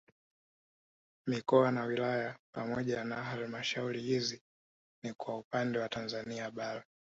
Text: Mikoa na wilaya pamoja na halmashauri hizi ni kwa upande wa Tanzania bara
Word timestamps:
Mikoa 1.27 1.71
na 1.71 1.83
wilaya 1.83 2.35
pamoja 2.55 3.03
na 3.03 3.15
halmashauri 3.23 4.01
hizi 4.01 4.41
ni 5.03 5.13
kwa 5.13 5.37
upande 5.37 5.79
wa 5.79 5.89
Tanzania 5.89 6.51
bara 6.51 6.83